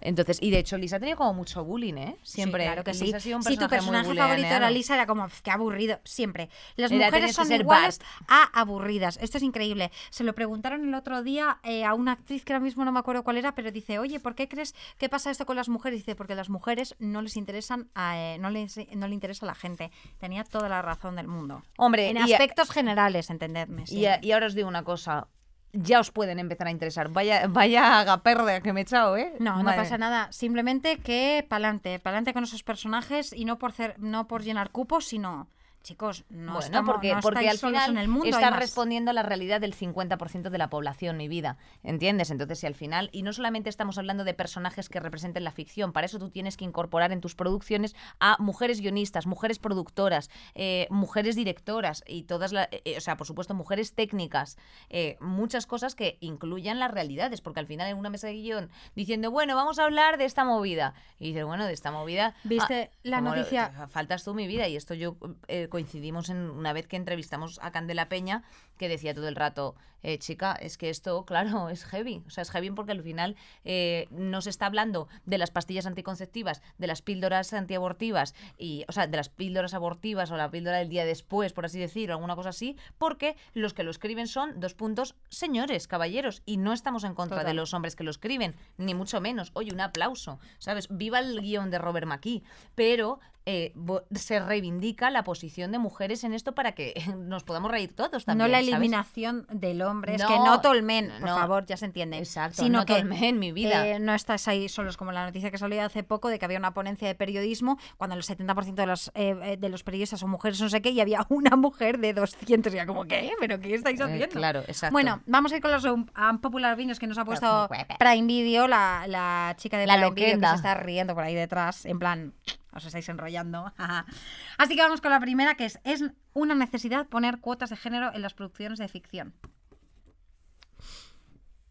[0.00, 2.16] Entonces, y de hecho, Lisa ha tenido como mucho bullying, ¿eh?
[2.22, 2.62] Siempre.
[2.62, 3.04] Sí, claro que sí.
[3.04, 4.74] Lisa ha sido un si tu personaje muy favorito era buleaneado.
[4.74, 6.48] Lisa, era como, "Pf, qué aburrido, siempre.
[6.76, 9.18] Las mujeres son iguales a aburridas.
[9.20, 9.90] Esto es increíble.
[10.10, 13.00] Se lo preguntaron el otro día eh, a una actriz que ahora mismo no me
[13.00, 15.98] acuerdo cuál era, pero dice, oye, ¿por qué crees que pasa esto con las mujeres?
[15.98, 19.48] Dice, porque las mujeres no les interesan, a, eh, no, les, no le interesa a
[19.48, 19.90] la gente.
[20.18, 21.62] Tenía toda la razón del mundo.
[21.76, 22.34] Hombre, En y
[22.70, 23.84] generales, entendedme.
[23.88, 25.28] Y, ahora os digo una cosa.
[25.74, 27.08] Ya os pueden empezar a interesar.
[27.08, 29.32] Vaya, vaya agaperde que me he echado, ¿eh?
[29.38, 30.30] No, no pasa nada.
[30.30, 35.06] Simplemente que pa'lante, pa'lante con esos personajes y no por, cer- no por llenar cupos,
[35.06, 35.48] sino
[35.82, 38.26] chicos, no bueno, estamos, porque, no porque al final en el mundo.
[38.52, 38.60] más.
[38.60, 42.30] respondiendo a la realidad del 50% de la población y vida, ¿entiendes?
[42.30, 45.92] Entonces, si al final, y no solamente estamos hablando de personajes que representen la ficción,
[45.92, 50.86] para eso tú tienes que incorporar en tus producciones a mujeres guionistas, mujeres productoras, eh,
[50.90, 54.56] mujeres directoras y todas las, o sea, por supuesto, mujeres técnicas,
[54.88, 58.70] eh, muchas cosas que incluyan las realidades, porque al final en una mesa de guion
[58.94, 62.34] diciendo, bueno, vamos a hablar de esta movida, y dices, bueno, de esta movida...
[62.44, 63.88] ¿Viste ah, la lo- noticia?
[63.88, 65.16] faltas tú mi vida y esto yo
[65.48, 68.42] eh, coincidimos en una vez que entrevistamos a Candela Peña
[68.76, 72.42] que decía todo el rato eh, chica es que esto claro es heavy o sea
[72.42, 76.86] es heavy porque al final eh, no se está hablando de las pastillas anticonceptivas de
[76.88, 81.06] las píldoras antiabortivas y o sea de las píldoras abortivas o la píldora del día
[81.06, 84.74] después por así decir o alguna cosa así porque los que lo escriben son dos
[84.74, 88.92] puntos señores caballeros y no estamos en contra de los hombres que lo escriben ni
[88.92, 89.52] mucho menos.
[89.54, 92.42] Oye un aplauso sabes viva el guion de Robert McKee
[92.74, 93.72] pero eh,
[94.14, 98.38] se reivindica la posición de mujeres en esto para que nos podamos reír todos también.
[98.38, 98.68] no la ¿sabes?
[98.68, 101.36] eliminación del hombre, es que no tolmen, por no.
[101.36, 102.18] favor, ya se entiende.
[102.18, 103.86] Exacto, sino no que tolmen mi vida.
[103.86, 106.58] eh, no estás ahí solos, como la noticia que salió hace poco de que había
[106.58, 110.30] una ponencia de periodismo cuando el 70% de los, eh, eh, de los periodistas son
[110.30, 112.72] mujeres, no sé qué, y había una mujer de 200.
[112.72, 113.32] Y era como, ¿qué?
[113.40, 114.28] ¿Pero qué estáis haciendo?
[114.28, 114.92] claro, exacto.
[114.92, 117.68] Bueno, vamos a ir con los unpopular opinions que nos ha puesto.
[117.98, 121.34] Prime Video, la, la chica de La Prime Video que se está riendo por ahí
[121.34, 122.34] detrás, en plan,
[122.72, 123.72] os estáis enrollando.
[124.58, 128.12] Así que vamos con la primera, que es, es una necesidad poner cuotas de género
[128.14, 129.34] en las producciones de ficción.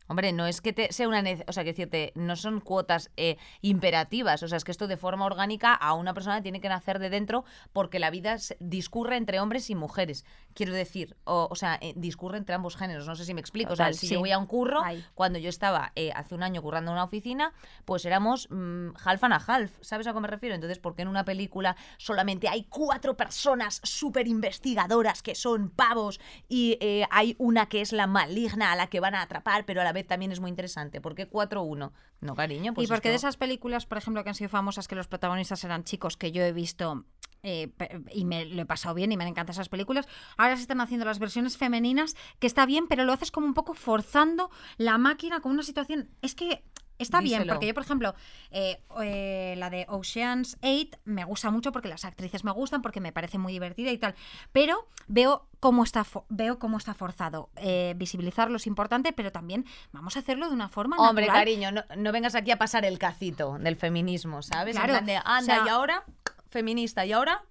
[0.07, 3.37] Hombre, no es que te sea una o sea, que decirte, no son cuotas eh,
[3.61, 6.99] imperativas, o sea, es que esto de forma orgánica a una persona tiene que nacer
[6.99, 10.25] de dentro porque la vida discurre entre hombres y mujeres.
[10.53, 13.73] Quiero decir, o, o sea, eh, discurre entre ambos géneros, no sé si me explico.
[13.73, 14.13] o sea, si sí.
[14.13, 15.05] yo voy a un curro, Ay.
[15.13, 17.53] cuando yo estaba eh, hace un año currando en una oficina,
[17.85, 20.55] pues éramos mm, half and a half, ¿sabes a qué me refiero?
[20.55, 26.19] Entonces, ¿por qué en una película solamente hay cuatro personas súper investigadoras que son pavos
[26.49, 26.77] y
[27.09, 29.93] hay una que es la maligna a la que van a atrapar, pero a la
[29.93, 31.01] vez también es muy interesante?
[31.01, 31.91] ¿Por qué 4-1?
[32.21, 34.95] No, cariño, pues y porque de esas películas, por ejemplo, que han sido famosas, que
[34.95, 37.05] los protagonistas eran chicos que yo he visto
[37.43, 37.71] eh,
[38.11, 40.81] y me lo he pasado bien y me han encantado esas películas, ahora se están
[40.81, 44.97] haciendo las versiones femeninas, que está bien, pero lo haces como un poco forzando la
[44.97, 46.09] máquina con una situación.
[46.21, 46.63] Es que.
[47.01, 48.15] Está bien, porque yo, por ejemplo,
[48.51, 52.99] eh, eh, la de Ocean's 8 me gusta mucho porque las actrices me gustan, porque
[52.99, 54.15] me parece muy divertida y tal.
[54.51, 57.49] Pero veo cómo está, veo cómo está forzado.
[57.57, 61.41] Eh, visibilizarlo es importante, pero también vamos a hacerlo de una forma Hombre, natural.
[61.45, 64.75] cariño, no, no vengas aquí a pasar el cacito del feminismo, ¿sabes?
[64.75, 66.03] En Claro, plan de, anda, o sea- y ahora,
[66.49, 67.43] feminista, y ahora,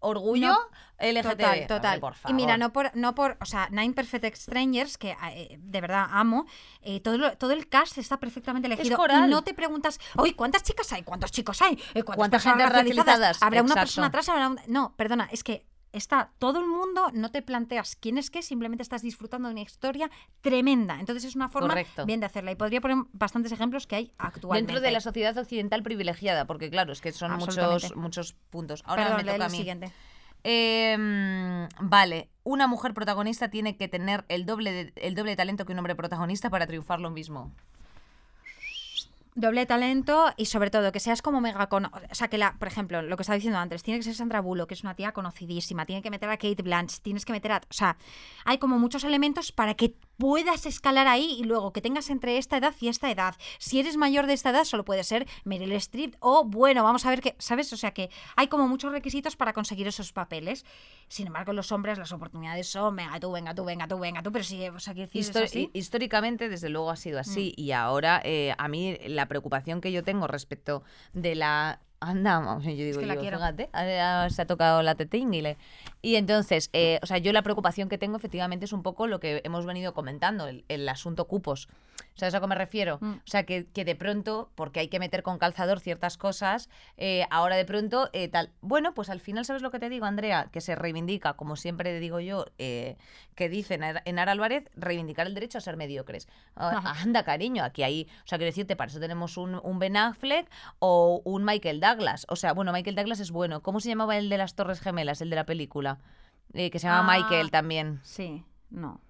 [0.00, 0.58] orgullo No,
[1.00, 1.30] LGTB.
[1.30, 2.00] Total, total.
[2.00, 2.58] por y mira, favor.
[2.60, 6.46] no por, no por, o sea, Nine Perfect Strangers, que eh, de verdad amo,
[6.82, 8.96] eh, todo, lo- todo el cast está perfectamente elegido.
[8.96, 9.26] coral.
[9.26, 11.02] Y no te preguntas, oye, ¿cuántas chicas hay?
[11.02, 11.74] ¿Cuántos chicos hay?
[11.94, 13.42] Eh, ¿Cuántas ¿Cuánta gente racializadas?
[13.42, 14.28] ¿Habrá una persona atrás?
[14.28, 15.66] ¿Habrá un- No, perdona, es que
[15.98, 19.60] está todo el mundo, no te planteas quién es qué, simplemente estás disfrutando de una
[19.60, 20.98] historia tremenda.
[20.98, 22.06] Entonces es una forma Correcto.
[22.06, 22.52] bien de hacerla.
[22.52, 24.72] Y podría poner bastantes ejemplos que hay actualmente.
[24.72, 28.82] Dentro de la sociedad occidental privilegiada, porque claro, es que son muchos, muchos puntos.
[28.86, 29.56] Ahora Perdón, me toca a mí.
[29.58, 29.92] siguiente.
[30.44, 35.36] Eh, mm, vale, una mujer protagonista tiene que tener el doble, de, el doble de
[35.36, 37.52] talento que un hombre protagonista para triunfar lo mismo.
[39.40, 42.66] Doble talento y sobre todo que seas como mega cono O sea, que la, por
[42.66, 45.12] ejemplo, lo que estaba diciendo antes, tiene que ser Sandra Bullock, que es una tía
[45.12, 47.58] conocidísima, tiene que meter a Kate Blanche, tienes que meter a.
[47.58, 47.96] O sea,
[48.44, 52.56] hay como muchos elementos para que puedas escalar ahí y luego que tengas entre esta
[52.58, 53.36] edad y esta edad.
[53.58, 57.10] Si eres mayor de esta edad, solo puede ser Meryl Streep o, bueno, vamos a
[57.10, 57.34] ver que.
[57.38, 57.72] ¿Sabes?
[57.72, 60.66] O sea, que hay como muchos requisitos para conseguir esos papeles.
[61.08, 64.32] Sin embargo, los hombres, las oportunidades son, venga tú, venga tú, venga tú, venga tú,
[64.32, 64.68] pero si.
[64.68, 65.70] O sea, Histo- así.
[65.72, 67.20] hi- Históricamente, desde luego, ha sido Mm.
[67.20, 67.54] así.
[67.56, 71.80] Y ahora, eh, a mí, la preocupación que yo tengo respecto de la.
[72.00, 73.38] Anda, vamos, yo digo, que la yo, quiero.
[73.38, 73.68] fíjate,
[74.30, 75.56] se ha tocado la tetinguile.
[76.00, 79.18] Y entonces, eh, o sea, yo la preocupación que tengo efectivamente es un poco lo
[79.18, 81.68] que hemos venido comentando, el, el asunto cupos.
[82.18, 82.98] ¿Sabes a qué me refiero?
[83.00, 83.12] Mm.
[83.12, 87.24] O sea, que, que de pronto, porque hay que meter con calzador ciertas cosas, eh,
[87.30, 88.50] ahora de pronto, eh, tal.
[88.60, 90.48] Bueno, pues al final, ¿sabes lo que te digo, Andrea?
[90.52, 92.96] Que se reivindica, como siempre digo yo, eh,
[93.36, 96.28] que dice Enar- Enar Álvarez, reivindicar el derecho a ser mediocres.
[96.56, 96.94] Ah.
[97.02, 98.08] Anda, cariño, aquí hay.
[98.24, 100.50] O sea, quiero decirte, para eso tenemos un, un Ben Affleck
[100.80, 102.26] o un Michael Douglas.
[102.28, 103.62] O sea, bueno, Michael Douglas es bueno.
[103.62, 105.98] ¿Cómo se llamaba el de las Torres Gemelas, el de la película?
[106.52, 107.18] Eh, que se llama Ah.
[107.18, 108.00] Michael también.
[108.02, 109.00] Sí, no.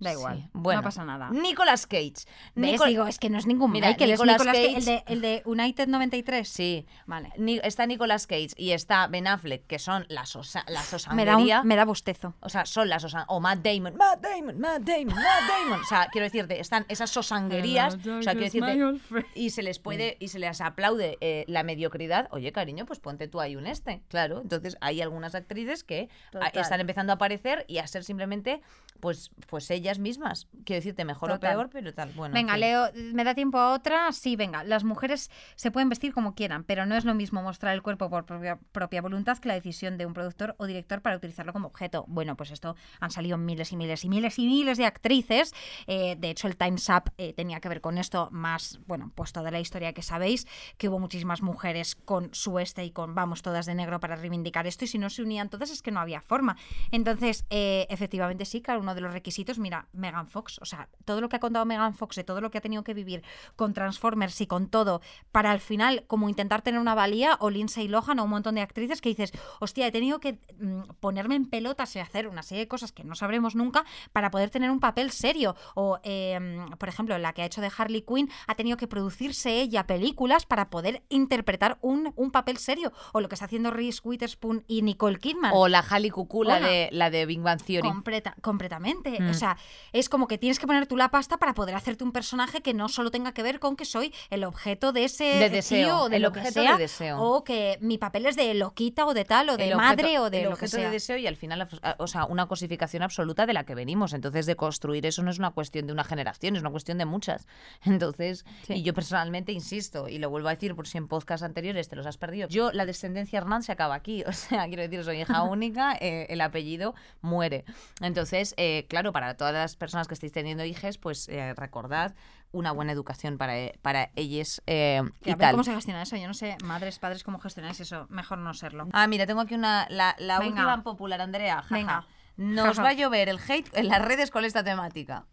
[0.00, 0.48] Da Sí, igual.
[0.52, 1.30] Bueno, no pasa nada.
[1.30, 2.14] Nicolas Cage.
[2.54, 5.04] Digo, es que no es ningún Mira, Michael, es Nicolas Nicolas Cage, Cage- el, de,
[5.06, 6.48] el de United 93.
[6.48, 6.86] Sí.
[7.06, 7.32] Vale.
[7.36, 10.82] Ni- está Nicolas Cage y está Ben Affleck, que son las osa, la
[11.14, 12.34] Me da, un, me da bostezo.
[12.40, 13.24] O sea, son las sosan...
[13.28, 15.80] O Matt Damon, Matt Damon, Matt Damon, Matt Damon.
[15.80, 17.94] O sea, quiero decirte, están esas sosanguerías.
[17.96, 19.24] O sea, quiero decirte...
[19.34, 22.28] Y se les puede, y se les aplaude eh, la mediocridad.
[22.30, 24.02] Oye, cariño, pues ponte tú ahí un este.
[24.08, 24.40] Claro.
[24.40, 26.52] Entonces hay algunas actrices que a- Total.
[26.54, 28.60] están empezando a aparecer y a ser simplemente,
[29.00, 30.46] pues, pues ellas mismas.
[30.64, 31.54] Quiero decirte, mejor Total.
[31.54, 32.10] o peor, pero tal.
[32.12, 32.56] Bueno, venga.
[32.56, 34.12] Leo, ¿me da tiempo a otra?
[34.12, 34.64] Sí, venga.
[34.64, 38.10] Las mujeres se pueden vestir como quieran, pero no es lo mismo mostrar el cuerpo
[38.10, 41.68] por propia, propia voluntad que la decisión de un productor o director para utilizarlo como
[41.68, 42.04] objeto.
[42.08, 45.54] Bueno, pues esto han salido miles y miles y miles y miles de actrices.
[45.86, 49.32] Eh, de hecho, el Time's Up eh, tenía que ver con esto más, bueno, pues
[49.32, 50.46] toda la historia que sabéis,
[50.76, 54.66] que hubo muchísimas mujeres con su este y con vamos todas de negro para reivindicar
[54.66, 56.56] esto y si no se unían todas es que no había forma.
[56.90, 61.20] Entonces, eh, efectivamente sí, claro, uno de los requisitos, mira, Megan Fox, o sea, todo
[61.20, 63.22] lo que ha contado Megan Fox de todo lo que ha tenido que vivir
[63.56, 65.00] con Transformers y con todo,
[65.32, 68.60] para al final como intentar tener una valía, o Lindsay Lohan o un montón de
[68.62, 72.64] actrices que dices, hostia, he tenido que mm, ponerme en pelotas y hacer una serie
[72.64, 75.54] de cosas que no sabremos nunca para poder tener un papel serio.
[75.74, 76.38] O, eh,
[76.78, 80.46] por ejemplo, la que ha hecho de Harley Quinn ha tenido que producirse ella películas
[80.46, 82.92] para poder interpretar un, un papel serio.
[83.12, 85.52] O lo que está haciendo Reese Witherspoon y Nicole Kidman.
[85.54, 87.88] O la Halle Cuckoo, la de, la de Big Bang Theory.
[87.88, 89.20] Completa- completamente.
[89.20, 89.30] Mm.
[89.30, 89.56] O sea,
[89.92, 92.74] es como que tienes que poner tú la pasta para poder hacerte un personaje que
[92.74, 95.98] no solo tenga que ver con que soy el objeto de ese De deseo, tío
[96.02, 97.20] o de el lo que objeto sea, de deseo.
[97.20, 100.22] o que mi papel es de loquita o de tal o de el madre objeto-
[100.24, 100.86] o de el lo que objeto sea.
[100.86, 104.12] de deseo y al final, o sea, una cosificación absoluta de la que venimos.
[104.12, 107.04] Entonces, de construir eso no es una cuestión de una generación, es una cuestión de
[107.04, 107.46] muchas.
[107.84, 108.74] Entonces, Sí.
[108.74, 111.96] y yo personalmente insisto, y lo vuelvo a decir por si en podcast anteriores te
[111.96, 114.24] los has perdido, yo, la descendencia Hernán se acaba aquí.
[114.28, 117.64] O sea, quiero decir, soy hija única, eh, el apellido muere.
[118.00, 122.14] Entonces, eh, claro, para todas las personas que estéis teniendo hijas, pues eh, recordad
[122.52, 125.50] una buena educación para, para ellas eh, y a ver tal.
[125.52, 126.16] cómo se gestiona eso.
[126.16, 128.06] Yo no sé, madres, padres, cómo gestionáis eso.
[128.08, 128.88] Mejor no serlo.
[128.92, 130.48] Ah, mira, tengo aquí una, la, la Venga.
[130.62, 131.56] última popular, Andrea.
[131.62, 131.74] jaja.
[131.74, 132.06] Venga.
[132.36, 132.82] Nos Jaja.
[132.82, 135.26] va a llover el hate en las redes con esta temática.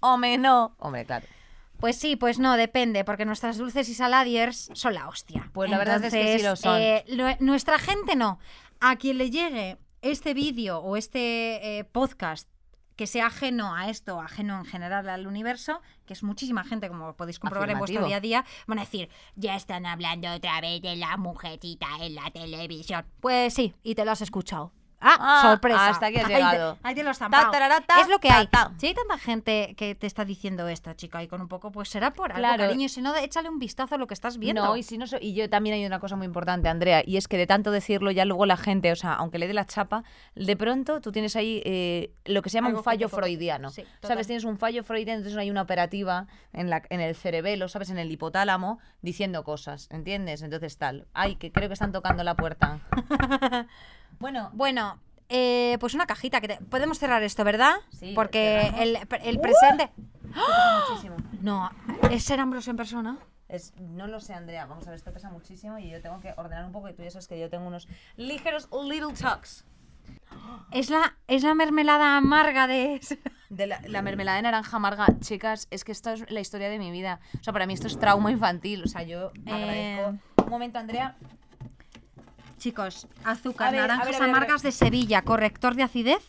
[0.00, 0.74] Hombre, no.
[0.78, 1.26] Hombre, claro.
[1.78, 5.48] Pues sí, pues no, depende, porque nuestras dulces y saladiers son la hostia.
[5.54, 6.78] Pues la verdad es que sí lo son.
[6.78, 8.38] eh, lo- nuestra gente no.
[8.80, 12.48] A quien le llegue este vídeo o este eh, podcast
[13.00, 17.16] que sea ajeno a esto, ajeno en general al universo, que es muchísima gente, como
[17.16, 20.82] podéis comprobar en vuestro día a día, van a decir, ya están hablando otra vez
[20.82, 23.06] de la mujercita en la televisión.
[23.20, 24.72] Pues sí, y te lo has escuchado.
[25.00, 25.88] Ah, Ah, sorpresa.
[25.88, 26.78] hasta aquí has Ahí te- llegado.
[26.82, 28.48] Ahí te lo Ta, tarara, ta, Es lo que ta, hay.
[28.78, 31.88] Si hay tanta gente que te está diciendo esto, chica, y con un poco, pues
[31.88, 32.64] será por algo, Claro.
[32.64, 32.88] cariño.
[32.88, 34.62] Si no, échale un vistazo a lo que estás viendo.
[34.64, 37.16] No, y si no so- y yo también hay una cosa muy importante, Andrea, y
[37.16, 39.66] es que de tanto decirlo ya luego la gente, o sea, aunque le dé la
[39.66, 43.16] chapa, de pronto tú tienes ahí eh, lo que se llama Algo un fallo te
[43.16, 43.70] freudiano.
[43.70, 43.84] Sí.
[44.02, 44.26] ¿Sabes?
[44.26, 47.88] Tienes un fallo freudiano, entonces hay una operativa en, la, en el cerebelo, ¿sabes?
[47.90, 50.42] En el hipotálamo, diciendo cosas, ¿entiendes?
[50.42, 51.06] Entonces tal.
[51.14, 52.80] Ay, que creo que están tocando la puerta.
[54.20, 57.74] bueno, Bueno, eh, pues una cajita que te- podemos cerrar esto, ¿verdad?
[57.90, 59.90] Sí, Porque el, el presente.
[60.88, 61.16] muchísimo.
[61.40, 61.70] No,
[62.10, 63.16] es ser Ambrose en persona.
[63.48, 64.66] Es, no lo sé, Andrea.
[64.66, 66.88] Vamos a ver, esto pesa muchísimo y yo tengo que ordenar un poco.
[66.90, 69.64] Y tú ya sabes que yo tengo unos ligeros little tucks.
[70.70, 73.00] Es la, es la mermelada amarga de.
[73.50, 76.78] De la, la mermelada de naranja amarga, chicas, es que esto es la historia de
[76.78, 77.18] mi vida.
[77.40, 78.84] O sea, para mí esto es trauma infantil.
[78.84, 80.44] O sea, yo Eh, agradezco.
[80.44, 81.16] Un momento, Andrea.
[82.60, 84.36] Chicos, azúcar, A naranjas ver, a ver, a ver.
[84.36, 86.22] amargas de Sevilla, corrector de acidez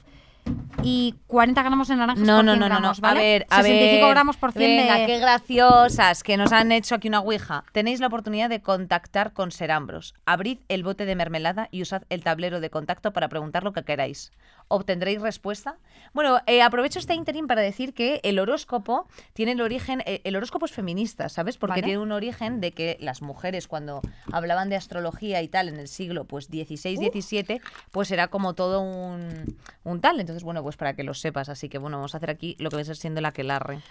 [0.84, 2.80] y 40 gramos de naranjas No, por no, 100 no, no, no.
[2.82, 3.20] gramos, A ¿vale?
[3.22, 4.14] ver, a 65 ver.
[4.16, 5.06] gramos por 100 Venga, de...
[5.06, 7.64] qué graciosas que nos han hecho aquí una ouija.
[7.72, 10.14] Tenéis la oportunidad de contactar con Serambros.
[10.26, 13.84] Abrid el bote de mermelada y usad el tablero de contacto para preguntar lo que
[13.84, 14.32] queráis.
[14.68, 15.76] ¿Obtendréis respuesta?
[16.14, 20.36] Bueno, eh, aprovecho este interim para decir que el horóscopo tiene el origen, eh, el
[20.36, 21.58] horóscopo es feminista, ¿sabes?
[21.58, 21.84] Porque Vale.
[21.84, 25.88] tiene un origen de que las mujeres cuando hablaban de astrología y tal en el
[25.90, 30.20] siglo pues 16, 17, pues era como todo un, un tal.
[30.22, 31.50] Entonces, bueno, pues para que lo sepas.
[31.50, 33.44] Así que bueno, vamos a hacer aquí lo que va a ser siendo la que
[33.44, 33.82] larre.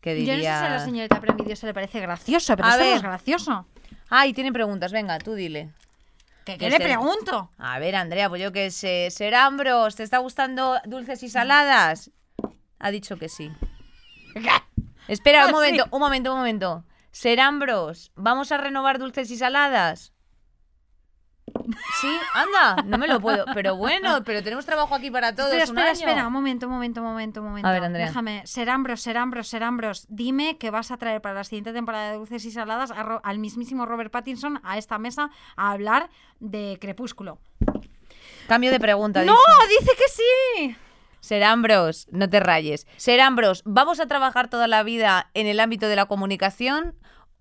[0.00, 0.58] Que Yo no sé diría...
[0.60, 2.96] si a la señorita Premidio le parece gracioso, pero A no ver.
[2.96, 3.66] es gracioso.
[4.10, 4.92] Ay, tiene preguntas.
[4.92, 5.70] Venga, tú dile.
[6.44, 7.50] ¿Qué, le pregunto?
[7.56, 9.08] A ver, Andrea, pues yo que sé.
[9.10, 12.10] Serambros, ¿te está gustando dulces y saladas?
[12.78, 13.50] Ha dicho que sí.
[15.08, 16.84] Espera, Ah, un momento, un momento, un momento.
[17.12, 20.12] Serambros, ¿vamos a renovar dulces y saladas?
[22.00, 23.44] Sí, anda, no me lo puedo.
[23.54, 25.52] Pero bueno, pero tenemos trabajo aquí para todos.
[25.52, 25.98] espera, un espera, año.
[25.98, 27.68] espera, un momento, un momento, un momento, un momento.
[27.68, 28.06] A ver, Andrea.
[28.06, 32.44] Déjame, Serambros, Serambros, Serambros, dime que vas a traer para la siguiente temporada de Dulces
[32.44, 37.38] y Saladas a al mismísimo Robert Pattinson a esta mesa a hablar de Crepúsculo.
[38.48, 39.24] Cambio de pregunta.
[39.24, 39.34] ¡No!
[39.68, 39.80] dice.
[39.80, 40.76] ¡Dice que sí!
[41.20, 42.86] Serambros, no te rayes.
[42.98, 46.94] Serambros, ¿vamos a trabajar toda la vida en el ámbito de la comunicación?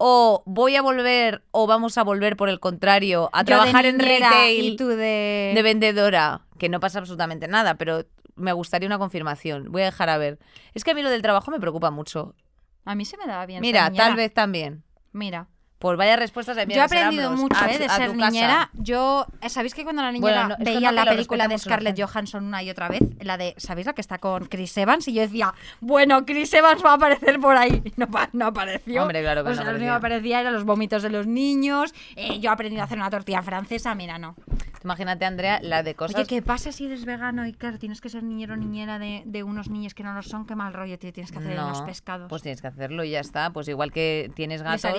[0.06, 4.00] ¿O voy a volver, o vamos a volver por el contrario, a Yo trabajar en
[4.00, 5.54] retail y tú de...
[5.56, 6.42] de vendedora?
[6.60, 8.04] Que no pasa absolutamente nada, pero
[8.36, 9.72] me gustaría una confirmación.
[9.72, 10.40] Voy a dejar a ver.
[10.74, 12.36] Es que a mí lo del trabajo me preocupa mucho.
[12.84, 13.62] A mí se me daba bien.
[13.62, 14.84] Mira, tal vez también.
[15.14, 15.48] Mira.
[15.84, 18.30] Pues vaya respuestas de Yo he aprendido mucho A eh, de ser casa.
[18.30, 18.70] niñera.
[18.72, 22.00] Yo, ¿sabéis que cuando era niñera Bueno, no, veía no la película de la Scarlett.
[22.02, 23.02] Johansson una y otra vez?
[23.20, 25.10] La de, ¿sabéis la que está con Chris Evans?
[25.10, 27.84] Y yo decía, bueno, Chris Evans va a aparecer por ahí.
[27.98, 29.02] No, no apareció.
[29.02, 31.94] Hombre, claro que o no lo único que aparecía eran los vómitos de los niños.
[32.16, 34.36] eh, yo he aprendido a hacer una tortilla francesa, mira, no.
[34.84, 36.16] Imagínate, Andrea, la de cosas.
[36.16, 39.24] Oye, ¿qué pasa si eres vegano y claro, tienes que ser niñero o niñera de,
[39.26, 40.46] de unos niños que no lo son?
[40.46, 42.30] Qué mal rollo tío, tienes que hacer en los pescados.
[42.30, 43.52] Pues tienes que hacerlo y ya está.
[43.52, 44.92] Pues igual que tienes gatos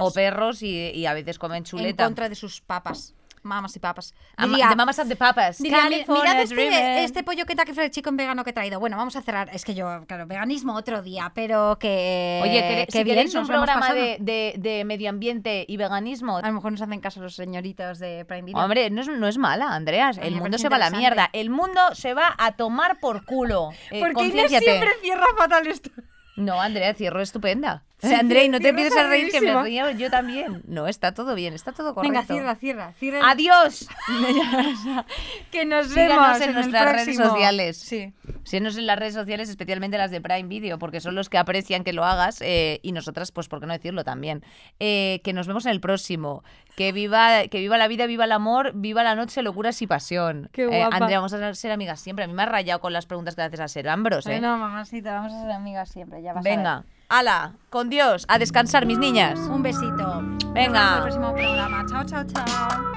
[0.00, 2.04] o perros y, y a veces comen en chuleta.
[2.04, 3.14] contra de sus papas.
[3.46, 4.12] Mamas y papas.
[4.38, 5.58] Diría- de mamas and the papas.
[5.58, 6.78] Diría, "Mi- California mirad este, Dreamin'".
[7.04, 8.78] este pollo Kentucky Fried Chicken vegano que he traído.
[8.80, 9.48] Bueno, vamos a cerrar.
[9.52, 12.40] Es que yo, claro, veganismo otro día, pero que.
[12.42, 16.42] Oye, ¿quere- que si bien un programa de, de- de medio ambiente y veganismo, A
[16.48, 18.60] lo mejor nos hacen caso los señoritos de Prime Video.
[18.62, 20.18] Hombre, no es, no es mala, Andreas.
[20.18, 21.30] El me mundo se va a la mierda.
[21.32, 23.70] El mundo se va a tomar por culo.
[23.90, 24.64] Eh, ¿Por qué Inés conciénciate.
[24.64, 25.90] siempre cierra fatal esto?
[26.36, 27.82] No, Andrea, cierro estupenda.
[27.98, 30.62] Sí, Andrea, y no te empieces a reír, que me río yo también.
[30.66, 32.12] No, está todo bien, está todo correcto.
[32.12, 32.92] Venga, cierra, cierra.
[32.92, 33.20] cierra.
[33.30, 33.88] ¡Adiós!
[35.50, 37.78] que nos vemos en en, nuestras redes sociales.
[37.78, 38.12] Sí.
[38.44, 41.84] Síguenos en las redes sociales, especialmente las de Prime Video, porque son los que aprecian
[41.84, 44.44] que lo hagas eh, y nosotras, pues, ¿por qué no decirlo también?
[44.78, 46.44] Eh, que nos vemos en el próximo.
[46.76, 50.50] Que viva, que viva la vida, viva el amor, viva la noche, locuras y pasión.
[50.52, 50.96] Qué Eh, guapa.
[50.96, 52.26] Andrea, vamos a ser amigas siempre.
[52.26, 54.32] A mí me has rayado con las preguntas que le haces a Serambros, ¿eh?
[54.32, 56.22] Bueno, mamacita, vamos a ser amigas siempre.
[56.22, 59.38] Ya vas a Venga, ala, con Dios, a descansar, mis niñas.
[59.38, 60.22] Un besito.
[60.22, 61.00] Nos Venga.
[61.00, 61.86] vemos en el próximo programa.
[61.88, 62.96] Chao, chao, chao.